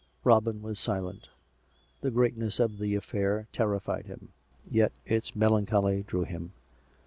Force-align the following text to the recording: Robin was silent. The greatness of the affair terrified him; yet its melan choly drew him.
Robin 0.23 0.63
was 0.63 0.79
silent. 0.79 1.27
The 2.01 2.09
greatness 2.09 2.59
of 2.59 2.79
the 2.79 2.95
affair 2.95 3.45
terrified 3.53 4.07
him; 4.07 4.29
yet 4.67 4.93
its 5.05 5.33
melan 5.35 5.67
choly 5.67 6.03
drew 6.03 6.23
him. 6.23 6.53